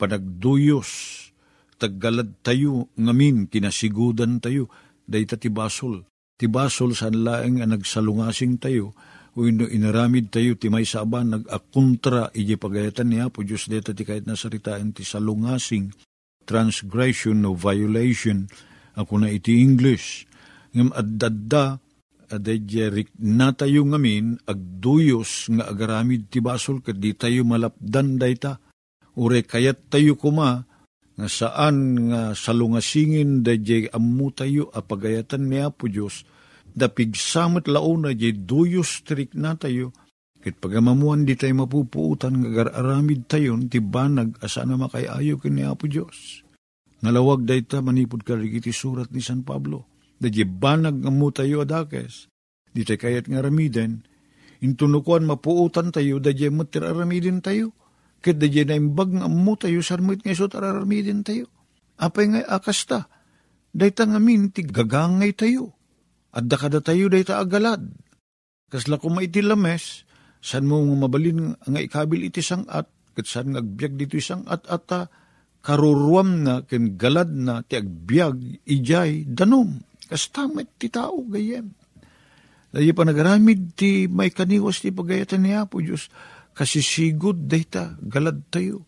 Panagduyos 0.00 0.90
taggalad 1.76 2.40
tayo 2.40 2.88
ngamin 2.96 3.50
kinasigudan 3.50 4.40
tayo 4.40 4.72
dayta 5.04 5.36
ti 5.36 5.52
basol. 5.52 6.08
Ti 6.38 6.48
basol 6.48 6.96
san 6.96 7.22
laeng 7.22 7.60
ang 7.60 7.76
nagsalungasing 7.76 8.58
tayo 8.58 8.96
Uino 9.32 9.64
inaramid 9.64 10.28
tayo 10.28 10.60
ti 10.60 10.68
may 10.68 10.84
saban 10.84 11.32
nagakontra 11.32 12.36
iji 12.36 12.60
pagayatan 12.60 13.08
niya 13.08 13.32
po 13.32 13.40
Diyos 13.40 13.64
deta 13.64 13.96
ti 13.96 14.04
kahit 14.04 14.28
nasaritaan 14.28 14.92
ti 14.92 15.08
salungasing 15.08 15.88
transgression 16.44 17.40
no 17.40 17.56
violation 17.56 18.44
ako 18.92 19.24
na 19.24 19.32
iti 19.32 19.64
English 19.64 20.28
ngam 20.76 20.92
addadda 20.92 21.80
adadyerik 22.32 23.12
na 23.20 23.52
tayo 23.52 23.84
ngamin 23.84 24.40
agduyos 24.48 25.52
nga 25.52 25.68
agaramid 25.68 26.32
ti 26.32 26.40
basol 26.40 26.80
kat 26.80 26.96
di 26.96 27.12
tayo 27.12 27.44
malapdan 27.44 28.16
dayta. 28.16 28.58
Ure 29.12 29.44
kayat 29.44 29.92
tayo 29.92 30.16
kuma 30.16 30.64
nga 31.12 31.28
saan 31.28 32.08
nga 32.08 32.32
salungasingin 32.32 33.44
da 33.44 33.52
jay 33.60 33.84
ammo 33.92 34.32
tayo 34.32 34.72
apagayatan 34.72 35.52
niya 35.52 35.68
po 35.68 35.86
Diyos, 35.86 36.24
da 36.72 36.88
pigsamot 36.88 37.68
launa 37.68 38.16
jay 38.16 38.32
duyos 38.32 39.04
trik 39.04 39.36
na 39.36 39.52
tayo, 39.52 39.92
kit 40.40 40.56
pagamamuan 40.56 41.28
di 41.28 41.36
tayo 41.36 41.52
mapupuutan 41.62 42.40
nga 42.40 42.48
gararamid 42.48 43.28
tayo, 43.28 43.60
ti 43.68 43.78
banag 43.84 44.40
asa 44.40 44.64
na 44.64 44.80
makayayo 44.80 45.36
kini 45.36 45.68
po 45.76 45.84
Diyos. 45.84 46.40
Nalawag 47.04 47.44
da 47.44 47.58
ita 47.58 47.84
manipod 47.84 48.24
ka 48.24 48.38
surat 48.72 49.12
ni 49.12 49.20
San 49.20 49.44
Pablo, 49.44 49.91
da 50.22 50.30
jay 50.30 50.46
banag 50.46 51.02
nga 51.02 51.10
mo 51.10 51.34
tayo 51.34 51.66
adakes, 51.66 52.30
di 52.70 52.86
tayo 52.86 53.02
kayat 53.02 53.26
nga 53.26 53.42
ramiden, 53.42 54.06
intunukuan 54.62 55.26
mapuutan 55.26 55.90
tayo, 55.90 56.22
da 56.22 56.30
jay 56.30 56.54
aramidin 56.54 57.42
tayo, 57.42 57.74
Ket 58.22 58.38
da 58.38 58.46
na 58.46 58.78
imbag 58.78 59.10
nga 59.18 59.26
mo 59.26 59.58
tayo 59.58 59.82
sarmit 59.82 60.22
nga 60.22 60.30
isot 60.30 60.54
ararmidin 60.54 61.26
tayo. 61.26 61.50
Apay 61.98 62.30
nga 62.30 62.46
akasta. 62.46 63.10
Dayta 63.74 64.06
nga 64.06 64.22
min 64.22 64.54
ti 64.54 64.62
gagangay 64.62 65.34
tayo. 65.34 65.74
At 66.30 66.46
da 66.46 66.54
kada 66.54 66.78
tayo 66.78 67.10
dayta 67.10 67.42
agalad. 67.42 67.82
Kasla 68.70 69.02
kung 69.02 69.18
maiti 69.18 69.42
lames, 69.42 70.06
san 70.38 70.70
mo 70.70 70.78
nga 70.80 70.96
mabalin 70.96 71.58
nga 71.58 71.82
ikabil 71.82 72.30
iti 72.30 72.40
sang 72.40 72.64
at, 72.70 72.88
kat 73.12 73.26
san 73.26 73.52
nga 73.52 73.60
agbyag 73.60 73.98
dito 73.98 74.16
isang 74.16 74.46
at 74.46 74.64
ata, 74.70 75.10
karuruam 75.60 76.46
na 76.46 76.62
ken 76.64 76.94
galad 76.94 77.28
na 77.34 77.66
ti 77.66 77.74
agbyag 77.76 78.64
ijay 78.64 79.28
danom. 79.28 79.82
Kastamet 80.12 80.76
ti 80.76 80.92
tao 80.92 81.24
gayem. 81.24 81.72
Dahil 82.68 82.92
pa 82.92 83.08
nagaramid 83.08 83.72
ti 83.72 84.04
may 84.12 84.28
kaniwas 84.28 84.84
ti 84.84 84.92
pagayatan 84.92 85.40
niya 85.40 85.64
po 85.64 85.80
Diyos 85.80 86.12
kasisigod 86.52 87.48
dayta, 87.48 87.96
galad 88.04 88.44
tayo. 88.52 88.84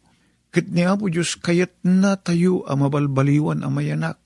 Kit 0.53 0.71
niya 0.71 0.95
po 0.95 1.11
Diyos, 1.11 1.35
kayat 1.41 1.81
na 1.83 2.15
tayo 2.21 2.63
ang 2.69 2.85
mabalbaliwan 2.87 3.65
ang 3.65 3.75
mayanak. 3.75 4.21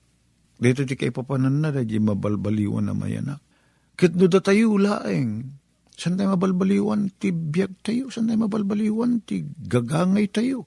Dito 0.59 0.83
ti 0.85 0.99
kay 0.99 1.15
papanan 1.15 1.63
na, 1.63 1.71
di 1.71 2.03
mabalbaliwan 2.03 2.91
ang 2.91 2.99
mayanak. 2.99 3.41
Kit 3.95 4.19
no 4.19 4.27
da 4.27 4.43
tayo 4.43 4.75
laeng, 4.77 5.55
saan 5.95 6.19
tayo 6.19 6.35
mabalbaliwan 6.35 7.15
ti 7.17 7.31
biyag 7.31 7.81
tayo, 7.83 8.11
saan 8.11 8.29
tayo 8.29 8.45
mabalbaliwan 8.45 9.23
ti 9.25 9.47
gagangay 9.47 10.29
tayo. 10.29 10.67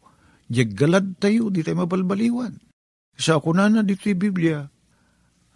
Di 0.52 0.68
galad 0.68 1.20
tayo, 1.20 1.52
di 1.52 1.64
tayo 1.64 1.84
mabalbaliwan. 1.84 2.58
Sa 3.16 3.38
ako 3.38 3.56
na 3.56 3.70
na 3.70 3.86
dito 3.86 4.10
Biblia, 4.16 4.66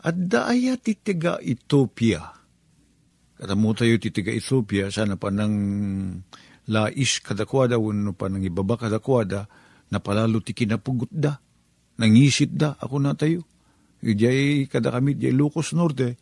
at 0.06 0.13
daaya 0.13 0.78
ti 0.78 0.94
tiga 0.94 1.41
Ethiopia. 1.41 2.22
Katamu 3.36 3.74
tayo 3.74 3.98
ti 3.98 4.13
tiga 4.13 4.30
Ethiopia, 4.30 4.94
sana 4.94 5.18
pa 5.18 5.34
nang 5.34 5.56
lais 6.70 7.18
kadakwada 7.26 7.82
wano 7.82 8.13
pa 8.13 8.30
nang 8.30 8.46
ibaba 8.46 8.78
kadakwada 8.78 9.50
na 9.89 9.98
palalo 9.98 10.46
ti 10.46 10.54
kinapugot 10.54 11.10
da. 11.10 11.41
Nangisit 11.98 12.54
da, 12.54 12.78
ako 12.78 13.02
na 13.02 13.18
tayo. 13.18 13.41
Ijay 14.06 14.70
kada 14.70 14.94
kami, 14.94 15.18
di 15.18 15.32
Lucas 15.34 15.74
Norte, 15.74 16.20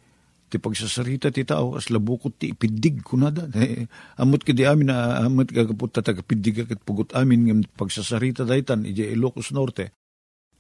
ti 0.48 0.62
pagsasarita 0.62 1.34
ti 1.34 1.44
tao, 1.44 1.74
as 1.76 1.90
labukot 1.90 2.38
ti 2.38 2.54
ipidig 2.54 3.02
ko 3.02 3.18
na 3.20 3.34
da. 3.34 3.50
Eh, 3.58 3.90
amot 4.22 4.46
ka 4.46 4.56
di 4.56 4.64
amin 4.64 4.88
na 4.88 5.28
amot 5.28 5.50
ka 5.50 5.66
kapot 5.68 5.92
tatagapidig 5.92 6.70
ka 6.70 6.78
pugot 6.80 7.12
amin 7.18 7.50
ng 7.50 7.64
pagsasarita 7.76 8.48
daytan, 8.48 8.88
ijay 8.88 9.18
Lucas 9.18 9.52
Norte. 9.52 9.92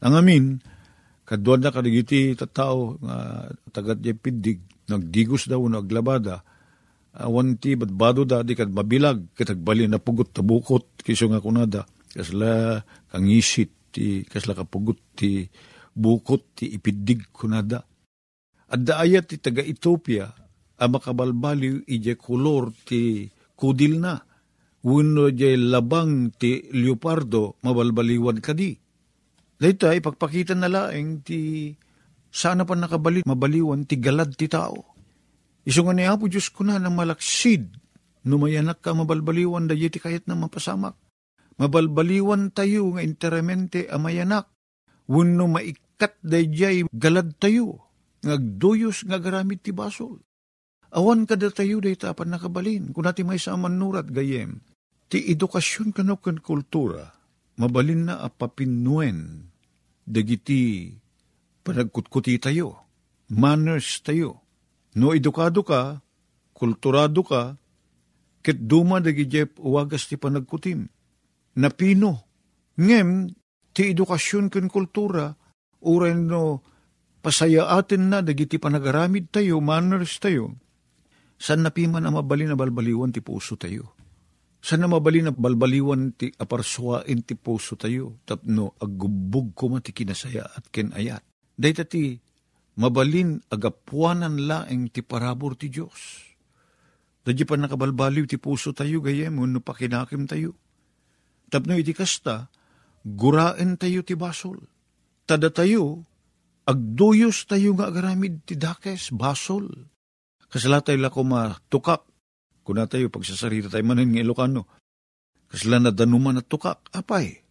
Ang 0.03 0.19
amin, 0.19 0.43
kaduan 1.23 1.63
na 1.63 1.71
kadigiti 1.71 2.35
tatao, 2.35 2.99
nga 2.99 3.47
tagat 3.71 3.99
di 4.03 4.11
pidig, 4.11 4.59
nagdigos 4.87 5.47
daw, 5.47 5.63
naglabada, 5.67 6.43
awan 7.13 7.61
ti 7.61 7.77
badbado 7.77 8.25
da? 8.25 8.41
Di 8.41 8.57
kad 8.57 8.73
mabilag 8.73 9.37
kitagbali 9.37 9.85
na 9.85 10.01
pugot 10.01 10.33
tabukot 10.33 11.01
kiso 11.05 11.29
nga 11.29 11.43
kunada. 11.43 11.85
Kasla 12.13 12.81
kangisit 13.09 13.93
ti 13.93 14.25
kasla 14.25 14.57
kapugot 14.57 15.17
ti 15.17 15.45
bukot 15.93 16.57
ti 16.57 16.73
ipidig 16.73 17.29
kunada. 17.29 17.85
At 18.73 18.81
daayat 18.81 19.29
ti 19.29 19.37
taga 19.37 19.61
Ethiopia 19.61 20.25
ang 20.81 20.97
makabalbaliw 20.97 21.85
ije 21.85 22.17
kolor 22.17 22.73
ti 22.85 23.29
kudil 23.53 24.01
na. 24.01 24.17
Uno 24.83 25.31
jay 25.31 25.55
labang 25.55 26.35
ti 26.35 26.59
leopardo, 26.75 27.55
mabalbaliwan 27.63 28.43
kadi. 28.43 28.82
Dahita, 29.63 29.95
ipagpakita 29.95 30.59
na 30.59 30.67
laeng 30.67 31.23
ti 31.23 31.71
sana 32.27 32.67
pa 32.67 32.75
nakabalit, 32.75 33.23
mabaliwan 33.23 33.87
ti 33.87 33.95
galad 33.95 34.35
ti 34.35 34.51
tao. 34.51 34.91
Iso 35.63 35.87
nga 35.87 35.95
ni 35.95 36.03
Apo 36.03 36.27
Diyos 36.27 36.51
ko 36.51 36.67
na 36.67 36.75
ng 36.75 36.91
malaksid, 36.91 37.71
numayanak 38.27 38.83
ka 38.83 38.91
mabalbaliwan 38.91 39.71
da 39.71 39.79
ti 39.79 40.03
kayat 40.03 40.27
na 40.27 40.35
mapasamak. 40.35 40.99
Mabalbaliwan 41.55 42.51
tayo 42.51 42.91
nga 42.91 43.07
interamente 43.07 43.87
amayanak. 43.87 44.51
Wano 45.07 45.47
maikat 45.47 46.19
da 46.19 46.43
galad 46.91 47.39
tayo, 47.39 47.87
ngagduyos 48.19 49.07
nga 49.07 49.15
garamit 49.15 49.63
ti 49.63 49.71
basol. 49.71 50.19
Awan 50.91 51.23
kada 51.23 51.47
tayo 51.55 51.79
day 51.79 51.95
tapan 51.95 52.35
nakabalin, 52.35 52.91
kung 52.91 53.07
natin 53.07 53.31
may 53.31 53.39
sa 53.39 53.55
manurat 53.55 54.11
gayem. 54.11 54.59
Ti 55.07 55.23
edukasyon 55.31 55.95
kano 55.95 56.19
kan 56.19 56.43
kultura, 56.43 57.15
mabalin 57.55 58.11
na 58.11 58.19
apapinuen, 58.19 59.52
dagiti 60.03 60.91
panagkutkuti 61.63 62.37
tayo, 62.39 62.87
manners 63.31 64.03
tayo. 64.03 64.43
No 64.93 65.15
edukado 65.15 65.65
ka, 65.65 66.03
kulturado 66.53 67.25
ka, 67.25 67.57
ket 68.43 68.59
duma 68.67 68.99
dagi 68.99 69.25
jep 69.25 69.57
uwagas 69.57 70.05
ti 70.05 70.19
panagkutim. 70.19 70.85
Napino, 71.57 72.27
ngem 72.77 73.31
ti 73.73 73.95
edukasyon 73.95 74.51
ken 74.51 74.69
kultura, 74.69 75.33
uren 75.81 76.29
no 76.29 76.61
pasaya 77.23 77.71
atin 77.79 78.11
na 78.11 78.19
dagiti 78.19 78.59
panagaramid 78.59 79.31
tayo, 79.31 79.63
manners 79.63 80.19
tayo, 80.19 80.59
san 81.39 81.63
napiman 81.63 82.03
ang 82.03 82.19
mabali 82.19 82.45
na 82.45 82.59
balbaliwan 82.59 83.15
ti 83.15 83.23
puso 83.23 83.55
tayo. 83.55 83.95
San 84.63 84.79
na 84.79 84.87
mabali 84.87 85.19
na 85.19 85.35
balbaliwan 85.35 86.15
ti 86.15 86.31
aparsuain 86.39 87.27
ti 87.27 87.35
puso 87.35 87.75
tayo, 87.75 88.23
tapno 88.23 88.79
aggubog 88.79 89.51
ko 89.51 89.67
ti 89.83 89.91
kinasaya 89.91 90.55
at 90.55 90.71
kinayat. 90.71 91.19
Dahil 91.59 91.83
ti 91.83 92.15
mabalin 92.79 93.43
agapuanan 93.51 94.47
laeng 94.47 94.87
ti 94.87 95.03
parabor 95.03 95.59
ti 95.59 95.67
Diyos. 95.67 96.31
Dadya 97.27 97.43
pa 97.43 97.59
nakabalbaliw 97.59 98.23
ti 98.23 98.39
puso 98.39 98.71
tayo 98.71 99.03
gayem, 99.03 99.35
no 99.35 99.59
pakinakim 99.59 100.31
tayo. 100.31 100.55
Tapno 101.51 101.75
iti 101.75 101.91
kasta, 101.91 102.47
guraen 103.03 103.75
tayo 103.75 103.99
ti 104.07 104.15
basol. 104.15 104.63
Tada 105.27 105.51
tayo, 105.51 106.07
agduyos 106.63 107.51
tayo 107.51 107.75
nga 107.75 107.91
agaramid 107.91 108.47
ti 108.47 108.55
dakes, 108.55 109.11
basol. 109.11 109.67
Kasala 110.47 110.79
tayo 110.79 111.03
lako 111.03 111.27
matukak, 111.27 112.07
kuna 112.63 112.87
tayo 112.87 113.11
pagsasarita 113.11 113.67
tayo 113.69 113.83
manin 113.83 114.15
ng 114.15 114.23
Ilocano. 114.23 114.65
Kasala 115.51 115.77
na 115.77 115.91
danuman 115.93 116.41
at 116.41 116.49
tukak, 116.49 116.81
apay. 116.89 117.43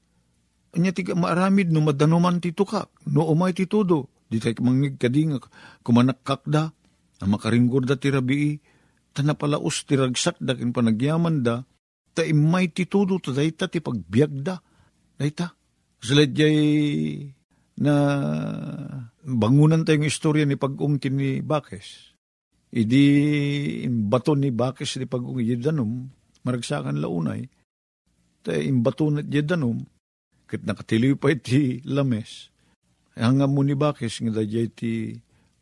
Anya 0.75 0.91
tiga 0.91 1.15
maaramid 1.15 1.71
no 1.71 1.85
madanuman 1.85 2.41
ti 2.43 2.51
tukak, 2.51 2.91
no 3.07 3.29
umay 3.29 3.55
ti 3.55 3.69
tudo. 3.69 4.11
Di 4.27 4.41
tayo 4.41 4.59
mangig 4.65 4.97
kading 4.97 5.39
kumanakakda, 5.85 6.73
ang 7.23 7.31
makaringgor 7.31 7.85
da 7.87 7.95
ti 8.01 8.09
rabii, 8.11 8.59
tanapalaos 9.13 9.85
ti 9.87 9.95
ragsak 9.95 10.41
da 10.41 10.57
kin 10.57 10.73
panagyaman 10.73 11.45
da, 11.45 11.63
ta 12.17 12.25
imay 12.25 12.73
ti 12.73 12.89
tudo 12.89 13.21
ta 13.21 13.31
dayta 13.37 13.69
ti 13.69 13.79
pagbiag 13.79 14.33
da. 14.43 14.57
Dayta. 15.21 15.55
Sila 16.03 16.27
na 17.79 17.95
bangunan 19.23 19.87
tayong 19.87 20.09
istorya 20.09 20.45
ni 20.45 20.61
pag-ungkin 20.61 21.15
ni 21.15 21.31
Bakes. 21.41 22.12
Idi 22.73 23.05
imbato 23.85 24.33
ni 24.33 24.49
Bakes 24.49 24.97
ni 24.97 25.05
pag-ungkin 25.05 25.61
danum, 25.61 26.09
maragsakan 26.41 27.05
launay, 27.05 27.45
ta 28.41 28.57
imbato 28.57 29.13
na 29.13 29.21
danum, 29.21 29.77
kat 30.49 30.65
nakatiliw 30.65 31.21
pa 31.21 31.37
iti 31.37 31.85
lames. 31.85 32.49
Hanggang 33.13 33.53
mo 33.53 33.61
ni 33.61 33.77
Bakes, 33.77 34.25
nga 34.25 34.41
da 34.41 34.45
ti 34.73 35.13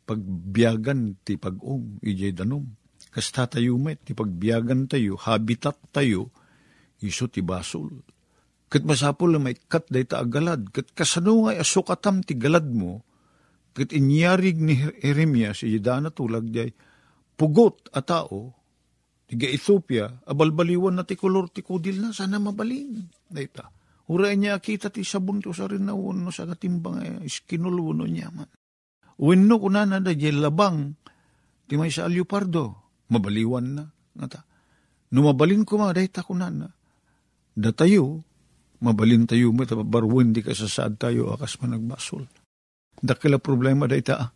pagbiyagan 0.06 1.26
ti 1.26 1.34
pag-ung, 1.34 1.98
ijay 1.98 2.30
danum. 2.30 2.62
Kasta 3.10 3.50
tayo 3.50 3.74
met, 3.74 4.06
ti 4.06 4.14
pagbiyagan 4.14 4.86
tayo, 4.86 5.18
habitat 5.18 5.90
tayo, 5.90 6.30
iso 7.02 7.26
ti 7.26 7.42
basol. 7.42 7.90
Kat 8.70 8.86
masapol 8.86 9.34
may 9.42 9.58
kat 9.58 9.90
day 9.90 10.06
ta 10.06 10.22
agalad, 10.22 10.70
kat 10.70 10.94
kasano 10.94 11.50
nga 11.50 11.58
asukatam 11.58 12.22
ti 12.22 12.38
galad 12.38 12.70
mo, 12.70 13.02
kat 13.74 13.90
inyarig 13.90 14.62
ni 14.62 14.78
Jeremias, 15.02 15.66
ijay 15.66 15.98
na 15.98 16.14
tulag 16.14 16.46
jay, 16.54 16.70
pugot 17.40 17.88
a 17.96 18.04
tao, 18.04 18.52
tiga 19.24 19.48
Ethiopia, 19.48 20.12
abalbaliwan 20.28 21.00
na 21.00 21.08
ti 21.08 21.16
kolor 21.16 21.48
ti 21.48 21.64
kudil 21.64 21.96
na, 22.04 22.12
sana 22.12 22.36
mabalin. 22.36 23.08
Dayta. 23.32 23.72
Ura 24.12 24.28
niya 24.36 24.60
kita 24.60 24.92
ti 24.92 25.00
sabon 25.00 25.40
to 25.40 25.56
sa 25.56 25.64
rin 25.64 25.88
na 25.88 25.96
uno 25.96 26.28
sa 26.28 26.44
katimbang 26.44 27.00
eh, 27.00 27.24
iskinul 27.24 27.96
uno 27.96 28.04
niya 28.04 28.28
man. 28.28 28.50
Uwino 29.16 29.56
ko 29.56 29.72
na 29.72 29.88
na 29.88 30.04
labang, 30.04 30.92
ti 31.64 31.80
may 31.80 31.88
sa 31.88 32.04
alyupardo, 32.04 32.76
mabaliwan 33.08 33.66
na. 33.72 33.84
Ngata. 33.88 34.40
Numabalin 35.16 35.64
ko 35.64 35.80
ma, 35.80 35.96
dahita 35.96 36.20
ko 36.26 36.36
na 36.36 36.50
na. 36.50 36.68
Da 37.56 37.70
tayo, 37.72 38.20
mabalin 38.82 39.24
tayo 39.24 39.54
mo, 39.54 39.64
tababarwin 39.64 40.34
di 40.34 40.42
ka 40.44 40.52
sasaad 40.52 40.98
tayo, 40.98 41.32
akas 41.32 41.56
man 41.62 41.78
nagbasol. 41.78 42.26
Dakila 43.00 43.40
problema 43.40 43.88
dahita 43.88 44.14
ah. 44.18 44.28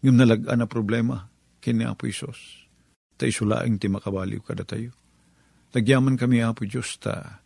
Yung 0.00 0.16
nalagaan 0.16 0.64
na 0.64 0.66
problema, 0.66 1.29
kini 1.60 1.84
Apo 1.84 2.08
Isos. 2.08 2.66
Ta 3.20 3.28
isulaing 3.28 3.76
ti 3.76 3.86
makabaliw 3.92 4.40
kada 4.40 4.64
tayo. 4.64 4.96
Tagyaman 5.70 6.16
kami 6.16 6.42
Apo 6.42 6.66
Diyos 6.66 6.98
ta, 6.98 7.44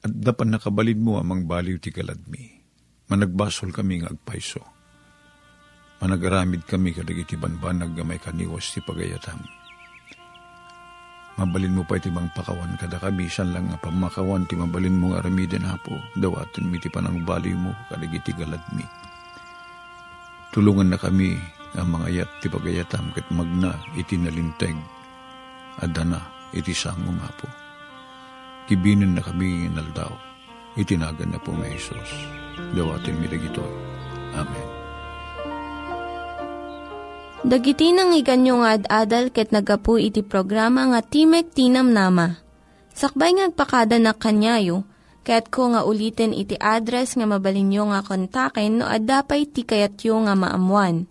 at 0.00 0.12
dapan 0.16 0.56
nakabalid 0.56 0.96
mo 0.96 1.20
amang 1.20 1.44
baliw 1.44 1.76
ti 1.76 1.92
kaladmi. 1.92 2.56
Managbasol 3.12 3.74
kami 3.74 4.00
ng 4.00 4.08
agpaiso. 4.08 4.62
Managaramid 6.00 6.64
kami 6.64 6.96
kadag 6.96 7.20
iti 7.20 7.36
banbanag 7.36 7.92
gamay 7.92 8.16
kaniwas 8.16 8.72
ti 8.72 8.80
pagayatam. 8.80 9.44
Mabalin 11.36 11.76
mo 11.76 11.84
pa 11.84 12.00
iti 12.00 12.08
bang 12.08 12.32
pakawan 12.32 12.80
kada 12.80 12.96
kabisan 12.96 13.52
lang 13.52 13.68
nga 13.68 13.76
pamakawan 13.80 14.48
ti 14.48 14.56
mabalin 14.56 14.96
mo 14.96 15.12
nga 15.12 15.20
aramiden 15.20 15.68
hapo. 15.68 15.92
Dawaton 16.16 16.72
mi 16.72 16.80
ti 16.80 16.88
panang 16.88 17.20
baliw 17.28 17.56
mo 17.60 17.76
kadag 17.92 18.16
iti 18.16 18.32
galadmi. 18.32 18.86
Tulungan 20.56 20.96
na 20.96 20.96
kami 20.96 21.59
ang 21.78 21.88
mga 21.90 22.08
yat 22.10 22.30
ti 22.42 22.46
pagayatam 22.50 23.12
kat 23.14 23.26
magna 23.34 23.74
iti 23.94 24.18
nalinteg. 24.18 24.74
Adana 25.80 26.50
iti 26.50 26.74
sangom 26.74 27.18
hapo 27.22 27.60
kibinin 28.70 29.18
na 29.18 29.22
kami 29.26 29.66
naldaw. 29.66 30.14
Itinagan 30.78 31.34
na 31.34 31.42
po 31.42 31.50
may 31.50 31.74
Isos. 31.74 32.06
Dawatin 32.70 33.18
mi 33.18 33.26
dagito. 33.26 33.66
Amen. 34.30 34.68
Dagiti 37.42 37.90
nang 37.90 38.14
iganyo 38.14 38.62
nga 38.62 38.78
ad-adal 38.78 39.34
ket 39.34 39.50
nagapu 39.50 39.98
iti 39.98 40.22
programa 40.22 40.86
nga 40.94 41.02
Timek 41.02 41.50
Tinam 41.50 41.90
Nama. 41.90 42.38
Sakbay 42.94 43.42
ngagpakada 43.42 43.98
na 43.98 44.14
kanyayo, 44.14 44.86
ket 45.26 45.50
ko 45.50 45.74
nga 45.74 45.82
ulitin 45.82 46.30
iti 46.30 46.54
address 46.54 47.18
nga 47.18 47.26
mabalinyo 47.26 47.90
nga 47.90 48.06
kontaken 48.06 48.78
no 48.78 48.86
ad-dapay 48.86 49.50
tikayatyo 49.50 50.30
nga 50.30 50.38
maamuan. 50.38 51.10